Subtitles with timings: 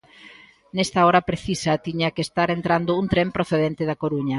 [0.75, 4.29] Nesa hora precisa tiña que estar entrando un tren procedente da Coruña.